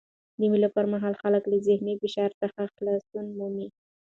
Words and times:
د 0.39 0.41
مېلو 0.51 0.69
پر 0.75 0.85
مهال 0.93 1.13
خلک 1.23 1.43
له 1.51 1.57
ذهني 1.67 1.93
فشار 2.01 2.31
څخه 2.41 2.61
خلاصون 2.75 3.25
مومي. 3.37 3.67